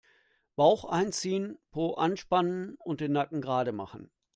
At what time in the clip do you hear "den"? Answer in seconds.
3.01-3.11